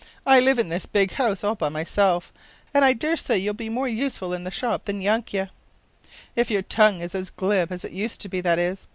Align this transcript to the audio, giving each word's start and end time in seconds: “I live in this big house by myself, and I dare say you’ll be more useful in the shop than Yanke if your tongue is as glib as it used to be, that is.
“I 0.25 0.39
live 0.39 0.57
in 0.57 0.69
this 0.69 0.87
big 0.87 1.11
house 1.13 1.41
by 1.59 1.69
myself, 1.69 2.33
and 2.73 2.83
I 2.83 2.93
dare 2.93 3.15
say 3.17 3.37
you’ll 3.37 3.53
be 3.53 3.69
more 3.69 3.87
useful 3.87 4.33
in 4.33 4.45
the 4.45 4.49
shop 4.49 4.85
than 4.85 4.99
Yanke 4.99 5.49
if 6.35 6.49
your 6.49 6.63
tongue 6.63 7.01
is 7.01 7.13
as 7.13 7.29
glib 7.29 7.71
as 7.71 7.85
it 7.85 7.91
used 7.91 8.19
to 8.21 8.27
be, 8.27 8.41
that 8.41 8.57
is. 8.57 8.87